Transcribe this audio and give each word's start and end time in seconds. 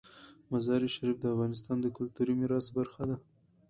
مزارشریف 0.51 1.17
د 1.19 1.25
افغانستان 1.33 1.77
د 1.81 1.87
کلتوري 1.97 2.33
میراث 2.39 2.67
برخه 2.77 3.03
ده. 3.09 3.17